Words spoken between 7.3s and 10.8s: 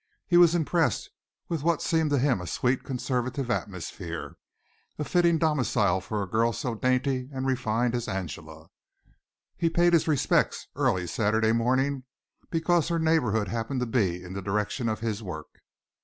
and refined as Angela. He paid his respects